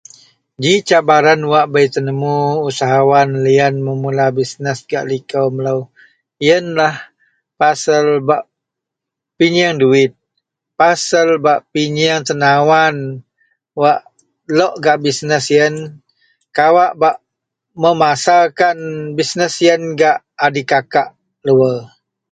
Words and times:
Ji 0.61 0.73
cabaran 0.89 1.41
wak 1.51 1.67
bei 1.73 1.85
tenemu 1.93 2.35
usahawan 2.67 3.29
lian 3.45 3.75
memula 3.85 4.25
bisnes 4.37 4.79
gak 4.89 5.07
liko 5.09 5.41
melo 5.55 5.75
iyenlah 6.45 6.95
pasel 7.59 8.07
bak 8.27 8.43
pinyeng 9.37 9.75
duwit 9.81 10.13
pasel 10.79 11.29
bak 11.45 11.59
pinyeng 11.73 12.21
tenawan 12.27 12.95
wak 13.81 13.99
lok 14.57 14.73
gak 14.83 14.97
bisnes 15.05 15.45
iyen 15.55 15.75
kawak 16.57 16.91
bak 17.01 17.17
memasarkan 17.81 18.77
bisnes 19.17 19.53
iyen 19.63 19.81
gak 20.01 20.17
dikakak 20.55 21.09
luwar. 21.45 21.79